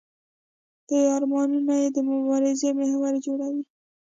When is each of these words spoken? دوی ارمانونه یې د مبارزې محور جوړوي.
دوی 0.87 1.03
ارمانونه 1.15 1.73
یې 1.81 1.89
د 1.95 1.97
مبارزې 2.09 2.69
محور 2.79 3.13
جوړوي. 3.25 3.63